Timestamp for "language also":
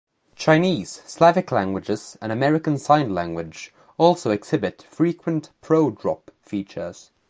3.13-4.31